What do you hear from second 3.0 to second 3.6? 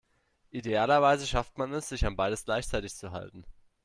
halten.